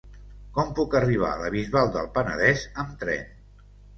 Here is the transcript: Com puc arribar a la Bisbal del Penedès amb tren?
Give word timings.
Com 0.53 0.71
puc 0.79 0.95
arribar 0.99 1.29
a 1.33 1.41
la 1.41 1.51
Bisbal 1.57 1.93
del 1.97 2.09
Penedès 2.17 2.63
amb 2.85 2.95
tren? 3.03 3.31